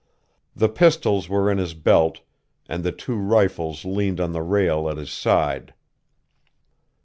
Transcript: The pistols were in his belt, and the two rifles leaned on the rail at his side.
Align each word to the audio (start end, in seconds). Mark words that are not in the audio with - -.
The 0.55 0.67
pistols 0.67 1.29
were 1.29 1.51
in 1.51 1.59
his 1.59 1.75
belt, 1.75 2.21
and 2.67 2.83
the 2.83 2.91
two 2.91 3.17
rifles 3.17 3.85
leaned 3.85 4.19
on 4.19 4.31
the 4.31 4.41
rail 4.41 4.89
at 4.89 4.97
his 4.97 5.11
side. 5.11 5.75